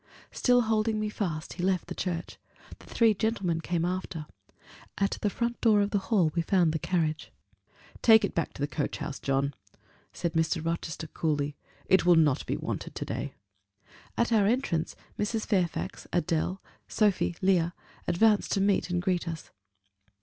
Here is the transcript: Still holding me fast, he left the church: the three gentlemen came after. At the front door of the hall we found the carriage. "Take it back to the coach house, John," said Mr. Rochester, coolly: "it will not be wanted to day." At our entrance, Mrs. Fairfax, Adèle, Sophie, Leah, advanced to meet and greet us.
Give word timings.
Still 0.31 0.61
holding 0.61 0.99
me 0.99 1.09
fast, 1.09 1.53
he 1.53 1.63
left 1.63 1.85
the 1.85 1.93
church: 1.93 2.39
the 2.79 2.87
three 2.87 3.13
gentlemen 3.13 3.61
came 3.61 3.85
after. 3.85 4.25
At 4.97 5.19
the 5.21 5.29
front 5.29 5.61
door 5.61 5.79
of 5.79 5.91
the 5.91 5.99
hall 6.09 6.31
we 6.33 6.41
found 6.41 6.73
the 6.73 6.79
carriage. 6.79 7.31
"Take 8.01 8.25
it 8.25 8.33
back 8.33 8.51
to 8.53 8.61
the 8.63 8.67
coach 8.67 8.97
house, 8.97 9.19
John," 9.19 9.53
said 10.11 10.33
Mr. 10.33 10.65
Rochester, 10.65 11.05
coolly: 11.05 11.55
"it 11.85 12.03
will 12.03 12.15
not 12.15 12.43
be 12.47 12.57
wanted 12.57 12.95
to 12.95 13.05
day." 13.05 13.35
At 14.17 14.31
our 14.33 14.47
entrance, 14.47 14.95
Mrs. 15.19 15.45
Fairfax, 15.45 16.07
Adèle, 16.11 16.57
Sophie, 16.87 17.35
Leah, 17.43 17.75
advanced 18.07 18.53
to 18.53 18.59
meet 18.61 18.89
and 18.89 19.03
greet 19.03 19.27
us. 19.27 19.51